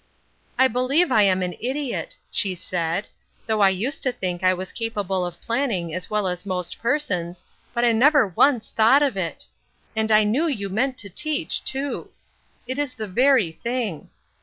[0.57, 2.15] "I believe I am an idiot!
[2.25, 3.05] '* she said."
[3.45, 7.43] Though I used to think I was capable of planning as well as most persons,
[7.71, 9.45] but I never once thought of it
[9.95, 12.09] I And I knew you meant to teach, too.
[12.65, 14.09] It is the very thing.